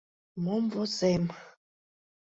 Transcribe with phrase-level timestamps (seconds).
[0.43, 1.23] Мом возем?.